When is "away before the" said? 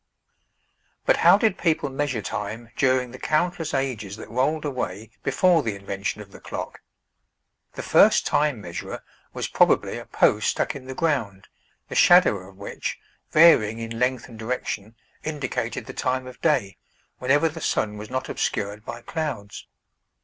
4.65-5.75